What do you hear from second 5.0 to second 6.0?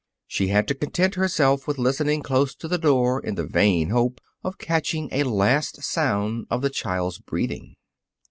a last